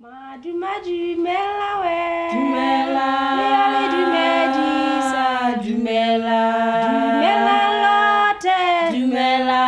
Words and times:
Madu 0.00 0.54
madu 0.54 1.18
mela 1.18 1.82
we 1.82 1.98
Dumela. 2.30 3.08
Miale 3.34 3.82
dumedi 3.90 4.70
sa 5.10 5.26
Dumela. 5.58 6.42
Dumela 6.86 7.58
lote 7.82 8.94
Dumela. 8.94 9.62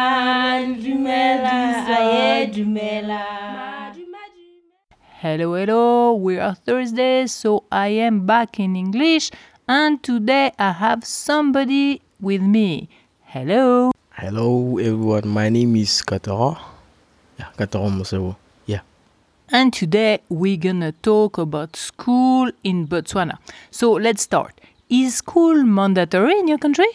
Dumela. 0.79 1.57
Aye, 1.99 2.47
Dumela. 2.47 3.23
Madu 3.59 4.07
madu 4.07 4.47
Hello, 5.19 5.55
hello. 5.55 6.15
We 6.15 6.39
are 6.39 6.55
Thursday, 6.55 7.27
so 7.27 7.65
I 7.73 7.89
am 7.89 8.25
back 8.25 8.61
in 8.61 8.77
English, 8.77 9.33
and 9.67 10.01
today 10.01 10.53
I 10.61 10.71
have 10.71 11.03
somebody 11.05 12.03
with 12.21 12.41
me. 12.41 12.89
Hello. 13.25 13.91
Hello 14.11 14.79
everyone, 14.79 15.27
my 15.27 15.49
name 15.49 15.75
is 15.75 16.03
Katlego. 16.07 16.57
Yeah, 17.37 17.51
Katlego 17.59 17.91
Mosewo. 17.91 18.37
And 19.53 19.73
today 19.73 20.21
we're 20.29 20.57
gonna 20.57 20.93
talk 21.03 21.37
about 21.37 21.75
school 21.75 22.53
in 22.63 22.87
Botswana. 22.87 23.39
So 23.73 23.91
let's 23.93 24.23
start. 24.23 24.61
Is 24.89 25.17
school 25.17 25.65
mandatory 25.65 26.39
in 26.39 26.47
your 26.47 26.59
country? 26.59 26.87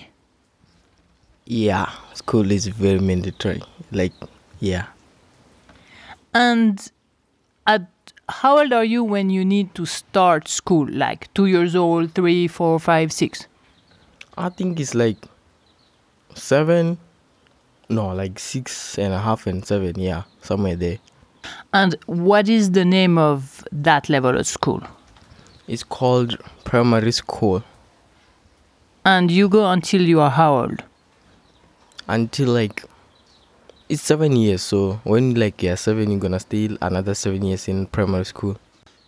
Yeah, 1.46 1.92
school 2.14 2.50
is 2.52 2.68
very 2.68 3.00
mandatory. 3.00 3.62
Like, 3.92 4.14
yeah. 4.62 4.86
And 6.34 6.90
at 7.68 7.88
how 8.30 8.60
old 8.60 8.72
are 8.72 8.86
you 8.86 9.04
when 9.04 9.30
you 9.30 9.44
need 9.44 9.76
to 9.76 9.86
start 9.86 10.48
school? 10.48 10.88
Like 10.90 11.34
two 11.34 11.48
years 11.48 11.76
old, 11.76 12.14
three, 12.14 12.48
four, 12.48 12.80
five, 12.80 13.12
six? 13.12 13.48
I 14.38 14.48
think 14.48 14.80
it's 14.80 14.96
like 14.96 15.18
seven, 16.36 17.00
no, 17.90 18.08
like 18.14 18.40
six 18.40 18.98
and 18.98 19.14
a 19.14 19.20
half 19.20 19.46
and 19.46 19.66
seven, 19.66 20.00
yeah, 20.00 20.24
somewhere 20.42 20.78
there. 20.78 21.00
And 21.74 21.96
what 22.06 22.48
is 22.50 22.72
the 22.72 22.86
name 22.86 23.18
of 23.18 23.64
that 23.72 24.10
level 24.10 24.38
of 24.38 24.48
school? 24.48 24.82
It's 25.68 25.84
called 25.84 26.38
primary 26.64 27.12
school 27.12 27.64
And 29.04 29.30
you 29.32 29.50
go 29.50 29.70
until 29.72 30.02
you 30.02 30.20
are 30.22 30.32
how 30.32 30.56
old? 30.62 30.84
until 32.08 32.50
like 32.50 32.84
it's 33.90 34.02
seven 34.02 34.36
years. 34.36 34.62
So 34.62 35.00
when 35.04 35.34
like 35.36 35.62
you're 35.64 35.76
seven, 35.78 36.12
you're 36.12 36.20
gonna 36.20 36.40
stay 36.40 36.70
another 36.82 37.14
seven 37.16 37.44
years 37.44 37.68
in 37.68 37.86
primary 37.88 38.26
school. 38.26 38.58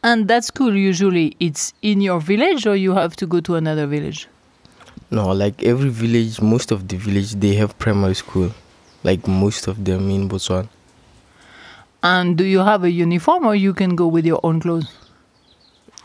And 0.04 0.28
that 0.28 0.44
school 0.46 0.76
usually 0.76 1.36
it's 1.40 1.74
in 1.82 2.02
your 2.02 2.20
village 2.20 2.66
or 2.68 2.76
you 2.76 2.94
have 2.94 3.16
to 3.18 3.28
go 3.28 3.40
to 3.42 3.56
another 3.56 3.88
village? 3.88 4.28
No, 5.12 5.28
like 5.30 5.64
every 5.64 5.90
village, 5.90 6.42
most 6.42 6.72
of 6.72 6.88
the 6.88 6.98
village, 6.98 7.34
they 7.34 7.56
have 7.56 7.78
primary 7.80 8.16
school. 8.16 8.52
Like 9.04 9.28
most 9.28 9.68
of 9.68 9.84
them 9.86 10.10
in 10.10 10.28
Botswana. 10.30 10.68
And 12.08 12.38
do 12.38 12.46
you 12.46 12.60
have 12.60 12.86
a 12.86 12.90
uniform 12.90 13.46
or 13.46 13.54
you 13.54 13.74
can 13.74 13.94
go 13.98 14.08
with 14.08 14.26
your 14.26 14.40
own 14.42 14.62
clothes? 14.62 14.88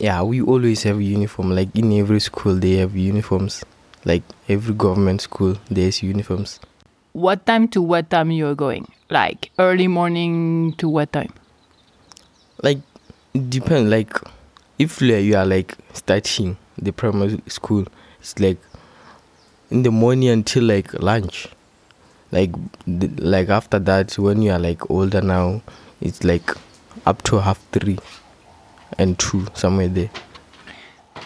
Yeah, 0.00 0.22
we 0.22 0.42
always 0.42 0.82
have 0.82 1.00
uniform. 1.00 1.54
Like 1.54 1.76
in 1.76 1.92
every 1.96 2.18
school, 2.18 2.56
they 2.56 2.72
have 2.78 2.96
uniforms. 2.96 3.64
Like 4.04 4.24
every 4.48 4.74
government 4.74 5.20
school, 5.20 5.58
there's 5.70 6.02
uniforms. 6.02 6.58
What 7.12 7.46
time 7.46 7.68
to 7.68 7.80
what 7.80 8.10
time 8.10 8.32
you 8.32 8.48
are 8.48 8.56
going? 8.56 8.90
Like 9.10 9.52
early 9.60 9.86
morning 9.86 10.74
to 10.78 10.88
what 10.88 11.12
time? 11.12 11.32
Like 12.64 12.80
it 13.32 13.48
depends. 13.48 13.88
Like 13.88 14.18
if 14.80 15.00
you 15.00 15.14
are- 15.14 15.20
you 15.20 15.36
are 15.36 15.46
like 15.46 15.76
starting 15.92 16.56
the 16.78 16.92
primary 16.92 17.40
school, 17.46 17.86
it's 18.18 18.40
like 18.40 18.58
in 19.70 19.84
the 19.84 19.92
morning 19.92 20.30
until 20.30 20.64
like 20.64 20.92
lunch. 20.94 21.46
Like 22.32 22.50
like 22.86 23.50
after 23.50 23.78
that, 23.78 24.18
when 24.18 24.42
you 24.42 24.50
are 24.50 24.58
like 24.58 24.90
older 24.90 25.20
now, 25.22 25.60
it's 26.02 26.24
like 26.24 26.50
up 27.06 27.22
to 27.22 27.38
half 27.38 27.58
three 27.72 27.98
and 28.98 29.18
two 29.18 29.46
somewhere 29.54 29.88
there. 29.88 30.10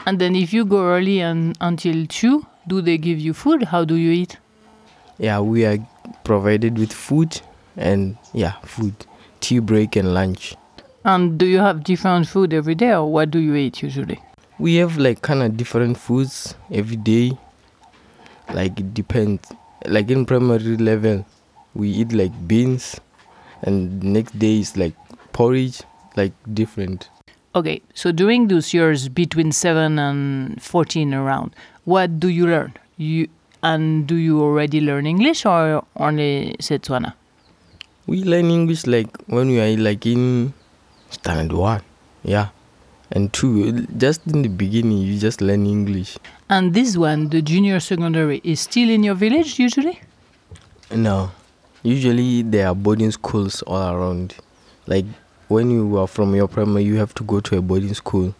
And 0.06 0.18
then 0.18 0.36
if 0.36 0.52
you 0.52 0.64
go 0.64 0.84
early 0.84 1.20
and 1.20 1.56
until 1.60 2.06
2, 2.06 2.46
do 2.68 2.80
they 2.80 2.98
give 2.98 3.18
you 3.18 3.34
food? 3.34 3.64
How 3.64 3.84
do 3.84 3.96
you 3.96 4.12
eat? 4.12 4.36
Yeah, 5.18 5.40
we 5.40 5.64
are 5.64 5.78
provided 6.24 6.78
with 6.78 6.92
food 6.92 7.40
and 7.76 8.16
yeah, 8.32 8.52
food, 8.62 8.94
tea 9.40 9.58
break 9.58 9.96
and 9.96 10.14
lunch. 10.14 10.54
And 11.04 11.38
do 11.38 11.46
you 11.46 11.58
have 11.58 11.84
different 11.84 12.28
food 12.28 12.52
every 12.52 12.74
day 12.74 12.92
or 12.92 13.10
what 13.10 13.30
do 13.30 13.38
you 13.38 13.54
eat 13.54 13.82
usually? 13.82 14.20
We 14.58 14.76
have 14.76 14.96
like 14.98 15.22
kind 15.22 15.42
of 15.42 15.56
different 15.56 15.96
foods 15.98 16.54
every 16.72 16.96
day. 16.96 17.32
Like 18.52 18.78
it 18.78 18.94
depends. 18.94 19.52
Like 19.86 20.10
in 20.10 20.26
primary 20.26 20.76
level, 20.76 21.24
we 21.74 21.90
eat 21.90 22.12
like 22.12 22.32
beans, 22.48 23.00
and 23.62 24.02
next 24.02 24.38
day 24.38 24.60
is 24.60 24.76
like 24.76 24.94
porridge, 25.32 25.82
like 26.16 26.32
different. 26.52 27.08
Okay, 27.54 27.80
so 27.94 28.12
during 28.12 28.48
those 28.48 28.74
years 28.74 29.08
between 29.08 29.50
7 29.50 29.98
and 29.98 30.62
14 30.62 31.14
around, 31.14 31.54
what 31.84 32.20
do 32.20 32.28
you 32.28 32.46
learn? 32.46 32.74
You 32.98 33.28
and 33.62 34.06
do 34.06 34.14
you 34.14 34.40
already 34.42 34.80
learn 34.80 35.06
English 35.06 35.46
or 35.46 35.84
only 35.96 36.54
Setswana? 36.60 37.14
We 38.06 38.22
learn 38.24 38.50
English 38.50 38.86
like 38.86 39.08
when 39.26 39.48
we 39.48 39.60
are 39.60 39.76
like 39.76 40.06
in 40.06 40.52
standard 41.10 41.52
one, 41.52 41.82
yeah, 42.22 42.48
and 43.10 43.32
two. 43.32 43.86
Just 43.96 44.26
in 44.26 44.42
the 44.42 44.48
beginning, 44.48 44.98
you 44.98 45.18
just 45.18 45.40
learn 45.40 45.66
English. 45.66 46.18
And 46.48 46.74
this 46.74 46.96
one, 46.96 47.30
the 47.30 47.42
junior 47.42 47.80
secondary, 47.80 48.40
is 48.44 48.60
still 48.60 48.90
in 48.90 49.02
your 49.02 49.14
village 49.14 49.58
usually? 49.58 50.00
No, 50.94 51.32
usually 51.86 52.42
there 52.42 52.66
are 52.68 52.74
boarding 52.74 53.10
schools 53.12 53.62
all 53.62 53.94
around. 53.94 54.34
Like 54.86 55.04
when 55.48 55.70
you 55.70 55.96
are 55.98 56.06
from 56.08 56.34
your 56.34 56.48
primary, 56.48 56.84
you 56.84 56.96
have 56.96 57.14
to 57.14 57.24
go 57.24 57.40
to 57.40 57.58
a 57.58 57.62
boarding 57.62 57.94
school. 57.94 58.34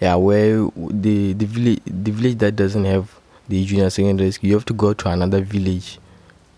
Yeah, 0.00 0.14
where 0.16 0.68
the 0.76 1.32
the 1.34 1.46
village 1.46 1.80
the 1.86 2.10
village 2.10 2.38
that 2.38 2.56
doesn't 2.56 2.84
have 2.84 3.10
the 3.48 3.64
junior 3.64 3.90
secondary 3.90 4.30
school, 4.32 4.48
you 4.48 4.54
have 4.54 4.64
to 4.66 4.74
go 4.74 4.92
to 4.94 5.08
another 5.08 5.40
village 5.42 5.98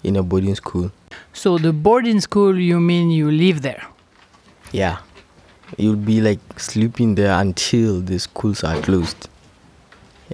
in 0.04 0.16
a 0.16 0.22
boarding 0.22 0.54
school. 0.54 0.90
So 1.32 1.58
the 1.58 1.72
boarding 1.72 2.20
school, 2.20 2.58
you 2.58 2.80
mean 2.80 3.10
you 3.10 3.30
live 3.30 3.62
there? 3.62 3.84
Yeah, 4.72 4.98
you'll 5.76 5.96
be 5.96 6.20
like 6.20 6.40
sleeping 6.58 7.14
there 7.14 7.32
until 7.40 8.00
the 8.00 8.18
schools 8.18 8.64
are 8.64 8.80
closed. 8.82 9.28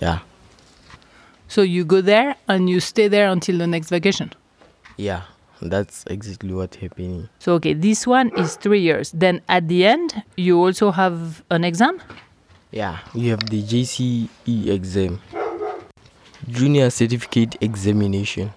Yeah, 0.00 0.20
So 1.48 1.60
you 1.62 1.84
go 1.84 2.00
there 2.00 2.36
and 2.48 2.70
you 2.70 2.80
stay 2.80 3.08
there 3.08 3.28
until 3.30 3.58
the 3.58 3.66
next 3.66 3.90
vacation. 3.90 4.32
yeah, 4.96 5.22
that's 5.70 6.04
exactly 6.08 6.52
what 6.52 6.74
happening. 6.76 7.28
So 7.38 7.54
okay, 7.54 7.74
this 7.74 8.06
one 8.06 8.30
is 8.38 8.56
three 8.56 8.80
years. 8.80 9.12
Then 9.12 9.40
at 9.48 9.68
the 9.68 9.86
end, 9.86 10.22
you 10.36 10.58
also 10.58 10.90
have 10.90 11.42
an 11.50 11.64
exam. 11.64 12.00
Yeah, 12.70 12.98
you 13.14 13.30
have 13.30 13.40
the 13.50 13.62
JCE 13.62 14.68
exam, 14.68 15.20
Junior 16.48 16.90
Certificate 16.90 17.56
Examination. 17.60 18.52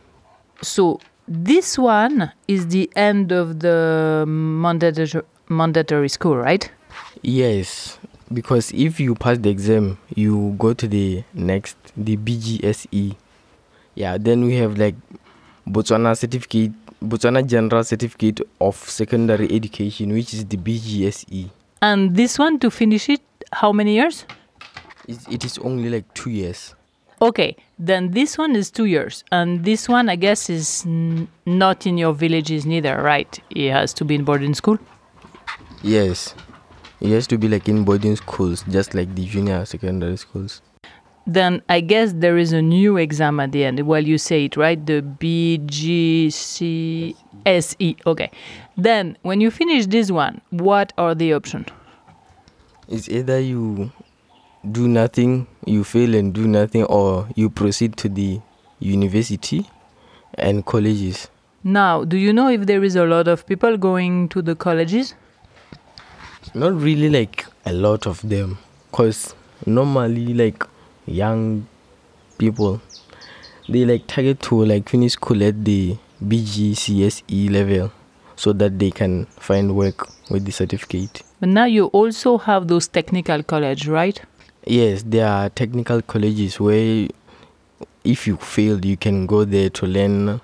So 0.61 0.99
this 1.27 1.77
one 1.77 2.31
is 2.47 2.67
the 2.67 2.89
end 2.95 3.31
of 3.31 3.59
the 3.59 4.23
mandatory 4.27 5.21
mandatory 5.49 6.09
school, 6.09 6.37
right? 6.37 6.71
Yes, 7.21 7.99
because 8.31 8.71
if 8.73 8.99
you 8.99 9.15
pass 9.15 9.37
the 9.37 9.49
exam, 9.49 9.97
you 10.15 10.55
go 10.57 10.73
to 10.73 10.87
the 10.87 11.23
next, 11.33 11.77
the 11.97 12.17
BGSE. 12.17 13.15
Yeah, 13.95 14.17
then 14.17 14.45
we 14.45 14.55
have 14.57 14.77
like 14.77 14.95
Botswana 15.67 16.17
Certificate, 16.17 16.71
Botswana 17.01 17.45
General 17.45 17.83
Certificate 17.83 18.41
of 18.59 18.75
Secondary 18.75 19.47
Education, 19.51 20.13
which 20.13 20.33
is 20.33 20.45
the 20.45 20.57
BGSE. 20.57 21.49
And 21.81 22.15
this 22.15 22.39
one 22.39 22.59
to 22.59 22.71
finish 22.71 23.09
it, 23.09 23.21
how 23.51 23.71
many 23.71 23.95
years? 23.95 24.25
It, 25.07 25.19
it 25.29 25.45
is 25.45 25.57
only 25.59 25.89
like 25.89 26.11
two 26.13 26.29
years. 26.31 26.73
Okay, 27.21 27.55
then 27.79 28.11
this 28.11 28.37
one 28.37 28.55
is 28.55 28.69
two 28.69 28.85
years, 28.85 29.23
and 29.31 29.63
this 29.63 29.87
one 29.87 30.09
I 30.09 30.15
guess 30.15 30.49
is 30.49 30.83
n- 30.85 31.27
not 31.45 31.87
in 31.87 31.97
your 31.97 32.13
villages 32.13 32.65
neither, 32.65 33.01
right? 33.01 33.39
It 33.51 33.71
has 33.71 33.93
to 33.95 34.05
be 34.05 34.15
in 34.15 34.23
boarding 34.25 34.53
school. 34.53 34.77
Yes, 35.81 36.35
it 36.99 37.09
has 37.09 37.25
to 37.27 37.37
be 37.37 37.47
like 37.47 37.69
in 37.69 37.83
boarding 37.85 38.15
schools, 38.17 38.63
just 38.69 38.93
like 38.95 39.13
the 39.15 39.25
junior 39.25 39.63
secondary 39.65 40.17
schools. 40.17 40.61
Then 41.27 41.63
I 41.69 41.81
guess 41.81 42.13
there 42.13 42.37
is 42.37 42.53
a 42.53 42.61
new 42.61 42.97
exam 42.97 43.39
at 43.39 43.51
the 43.51 43.65
end. 43.65 43.79
Well, 43.79 44.03
you 44.03 44.19
say 44.19 44.45
it 44.45 44.57
right, 44.57 44.85
the 44.85 45.01
BGCSE. 45.01 47.15
Okay, 48.05 48.29
then 48.77 49.17
when 49.23 49.41
you 49.41 49.49
finish 49.49 49.87
this 49.87 50.11
one, 50.11 50.41
what 50.51 50.93
are 50.97 51.15
the 51.15 51.33
options? 51.33 51.67
It's 52.87 53.09
either 53.09 53.39
you 53.39 53.91
do 54.71 54.87
nothing, 54.87 55.47
you 55.65 55.83
fail 55.83 56.13
and 56.13 56.31
do 56.31 56.47
nothing, 56.47 56.83
or 56.83 57.27
you 57.35 57.49
proceed 57.49 57.97
to 57.97 58.09
the 58.09 58.39
university 58.79 59.67
and 60.35 60.63
colleges. 60.63 61.29
Now, 61.63 62.03
do 62.03 62.17
you 62.17 62.31
know 62.31 62.49
if 62.49 62.67
there 62.67 62.83
is 62.83 62.95
a 62.95 63.05
lot 63.05 63.27
of 63.27 63.47
people 63.47 63.77
going 63.77 64.29
to 64.29 64.43
the 64.43 64.55
colleges? 64.55 65.15
Not 66.53 66.79
really 66.79 67.09
like 67.09 67.47
a 67.65 67.73
lot 67.73 68.05
of 68.05 68.21
them, 68.21 68.59
because 68.91 69.33
normally, 69.65 70.35
like 70.35 70.63
young 71.05 71.67
people, 72.37 72.81
they 73.69 73.85
like 73.85 74.07
target 74.07 74.41
to 74.41 74.65
like 74.65 74.89
finish 74.89 75.13
school 75.13 75.43
at 75.43 75.65
the 75.65 75.97
BGCSE 76.23 77.51
level, 77.51 77.91
so 78.35 78.53
that 78.53 78.79
they 78.79 78.91
can 78.91 79.25
find 79.25 79.75
work 79.75 80.07
with 80.29 80.45
the 80.45 80.51
certificate. 80.51 81.21
But 81.39 81.49
now 81.49 81.65
you 81.65 81.87
also 81.87 82.37
have 82.37 82.67
those 82.67 82.87
technical 82.87 83.43
college, 83.43 83.87
right? 83.87 84.19
Yes, 84.65 85.03
there 85.05 85.27
are 85.27 85.49
technical 85.49 86.01
colleges 86.01 86.59
where 86.59 87.07
if 88.03 88.27
you 88.27 88.37
fail, 88.37 88.83
you 88.83 88.97
can 88.97 89.25
go 89.25 89.45
there 89.45 89.69
to 89.69 89.85
learn 89.85 90.41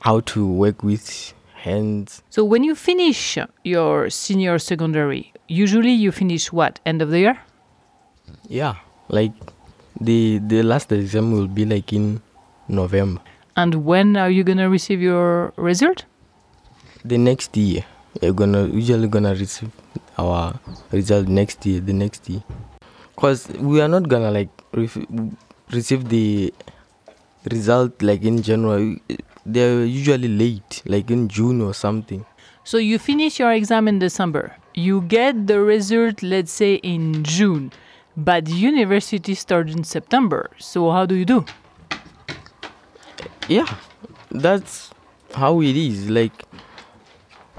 how 0.00 0.20
to 0.20 0.46
work 0.46 0.82
with 0.82 1.34
hands. 1.54 2.22
So 2.30 2.44
when 2.44 2.64
you 2.64 2.74
finish 2.74 3.38
your 3.64 4.10
senior 4.10 4.58
secondary, 4.58 5.32
usually 5.48 5.92
you 5.92 6.12
finish 6.12 6.52
what? 6.52 6.80
End 6.86 7.02
of 7.02 7.10
the 7.10 7.18
year? 7.18 7.38
Yeah, 8.48 8.76
like 9.08 9.32
the 10.00 10.38
the 10.38 10.62
last 10.62 10.92
exam 10.92 11.32
will 11.32 11.48
be 11.48 11.64
like 11.64 11.92
in 11.92 12.20
November. 12.68 13.20
And 13.56 13.84
when 13.84 14.16
are 14.16 14.30
you 14.30 14.44
gonna 14.44 14.70
receive 14.70 15.00
your 15.02 15.52
result? 15.56 16.04
The 17.04 17.18
next 17.18 17.56
year, 17.56 17.84
you're 18.22 18.32
gonna 18.32 18.66
usually 18.66 19.08
gonna 19.08 19.34
receive 19.34 19.70
our 20.18 20.58
result 20.92 21.26
next 21.28 21.66
year. 21.66 21.80
The 21.80 21.92
next 21.92 22.28
year, 22.28 22.42
cause 23.16 23.48
we 23.58 23.80
are 23.80 23.88
not 23.88 24.08
gonna 24.08 24.30
like 24.30 24.50
ref- 24.72 24.98
receive 25.70 26.08
the 26.08 26.52
result 27.50 28.02
like 28.02 28.22
in 28.22 28.42
January. 28.42 29.02
They're 29.46 29.84
usually 29.84 30.28
late, 30.28 30.82
like 30.86 31.10
in 31.10 31.28
June 31.28 31.60
or 31.62 31.72
something. 31.74 32.24
So 32.64 32.76
you 32.76 32.98
finish 32.98 33.40
your 33.40 33.50
exam 33.52 33.88
in 33.88 33.98
December. 33.98 34.54
You 34.74 35.00
get 35.02 35.46
the 35.46 35.60
result, 35.60 36.22
let's 36.22 36.52
say 36.52 36.74
in 36.74 37.24
June, 37.24 37.72
but 38.18 38.46
the 38.46 38.52
university 38.52 39.34
starts 39.34 39.72
in 39.72 39.84
September. 39.84 40.50
So 40.58 40.90
how 40.90 41.06
do 41.06 41.14
you 41.14 41.24
do? 41.24 41.44
Yeah, 43.48 43.76
that's 44.30 44.90
how 45.34 45.62
it 45.62 45.76
is. 45.76 46.10
Like 46.10 46.32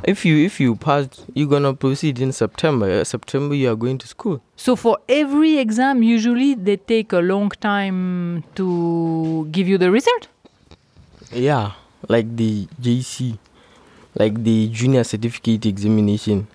if 0.03 0.25
you 0.25 0.37
if 0.45 0.59
you 0.59 0.75
pass, 0.75 1.07
you're 1.33 1.47
gonna 1.47 1.73
proceed 1.73 2.19
in 2.19 2.33
September. 2.33 2.91
Uh, 2.91 3.03
September 3.05 3.55
you 3.55 3.71
are 3.71 3.75
going 3.75 3.97
to 3.99 4.07
school. 4.07 4.41
So 4.57 4.75
for 4.75 4.97
every 5.07 5.57
exam, 5.57 6.03
usually 6.03 6.55
they 6.55 6.75
take 6.75 7.13
a 7.13 7.19
long 7.19 7.49
time 7.61 8.43
to 8.55 9.47
give 9.51 9.67
you 9.67 9.77
the 9.77 9.89
result. 9.91 10.27
Yeah, 11.31 11.71
like 12.09 12.35
the 12.35 12.67
JC, 12.81 13.37
like 14.15 14.43
the 14.43 14.67
junior 14.67 15.05
certificate 15.05 15.65
examination. 15.65 16.47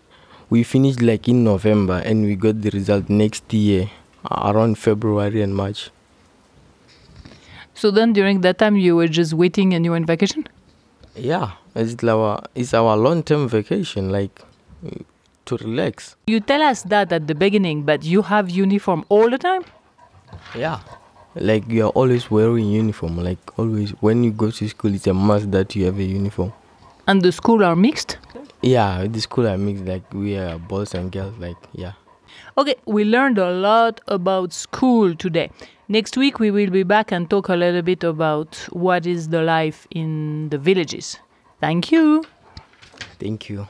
We 0.55 0.63
finished 0.63 1.03
like 1.03 1.27
in 1.27 1.43
November 1.43 2.01
and 2.05 2.25
we 2.27 2.37
got 2.37 2.63
the 2.63 2.71
result 2.71 3.11
next 3.11 3.53
year 3.53 3.91
around 4.31 4.79
February 4.79 5.43
and 5.43 5.53
March. 5.53 5.91
So 7.75 7.91
then 7.91 8.13
during 8.13 8.41
that 8.43 8.59
time 8.59 8.77
you 8.77 8.95
were 8.95 9.09
just 9.09 9.33
waiting 9.35 9.75
and 9.75 9.85
you 9.85 9.91
were 9.91 9.97
in 9.97 10.07
vacation? 10.07 10.47
Yeah, 11.17 11.59
it's 11.75 12.05
our 12.05 12.41
it's 12.55 12.73
our 12.73 12.97
long 12.97 13.25
term 13.25 13.49
vacation, 13.49 14.13
like 14.13 14.43
to 15.47 15.57
relax. 15.57 16.15
You 16.29 16.39
tell 16.39 16.63
us 16.63 16.85
that 16.85 17.11
at 17.11 17.27
the 17.27 17.35
beginning, 17.35 17.83
but 17.83 18.05
you 18.05 18.23
have 18.23 18.49
uniform 18.49 19.05
all 19.09 19.29
the 19.29 19.39
time? 19.39 19.65
Yeah, 20.55 20.79
like 21.35 21.69
you 21.69 21.87
are 21.87 21.95
always 21.99 22.31
wearing 22.31 22.71
uniform. 22.71 23.19
Like 23.19 23.41
always, 23.59 23.91
when 24.01 24.23
you 24.23 24.31
go 24.31 24.53
to 24.53 24.69
school, 24.69 24.95
it's 24.95 25.09
a 25.09 25.15
must 25.15 25.51
that 25.51 25.75
you 25.75 25.87
have 25.87 25.99
a 25.99 26.05
uniform. 26.05 26.53
And 27.09 27.23
the 27.23 27.33
school 27.33 27.65
are 27.65 27.75
mixed? 27.75 28.19
Yeah, 28.65 29.07
the 29.07 29.21
school 29.21 29.47
I 29.47 29.57
mixed 29.57 29.85
like 29.85 30.11
we 30.15 30.39
are 30.39 30.59
boys 30.59 30.95
and 30.95 31.13
girls. 31.13 31.37
Like 31.39 31.57
yeah. 31.73 31.93
Okay, 32.57 32.77
we 32.87 33.05
learned 33.05 33.37
a 33.37 33.51
lot 33.51 34.01
about 34.09 34.55
school 34.55 35.15
today. 35.15 35.51
Next 35.89 36.17
week 36.17 36.39
we 36.39 36.51
will 36.51 36.71
be 36.71 36.83
back 36.83 37.13
and 37.13 37.29
talk 37.29 37.51
a 37.51 37.57
little 37.57 37.83
bit 37.83 38.03
about 38.05 38.57
what 38.71 39.05
is 39.05 39.29
the 39.29 39.43
life 39.43 39.87
in 39.91 40.49
the 40.49 40.57
villages. 40.57 41.19
Thank 41.61 41.93
you. 41.93 42.25
Thank 43.19 43.51
you. 43.51 43.69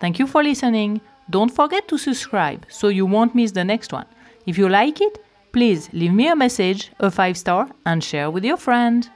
Thank 0.00 0.18
you 0.18 0.26
for 0.26 0.42
listening. 0.42 1.00
Don't 1.30 1.54
forget 1.54 1.86
to 1.86 1.96
subscribe 1.96 2.66
so 2.68 2.88
you 2.88 3.06
won't 3.06 3.36
miss 3.36 3.52
the 3.52 3.64
next 3.64 3.92
one. 3.92 4.06
If 4.46 4.58
you 4.58 4.68
like 4.68 5.00
it, 5.00 5.24
please 5.52 5.88
leave 5.92 6.12
me 6.12 6.26
a 6.28 6.36
message, 6.36 6.90
a 6.98 7.10
5 7.10 7.36
star 7.36 7.68
and 7.84 8.02
share 8.02 8.30
with 8.30 8.44
your 8.44 8.56
friend. 8.56 9.08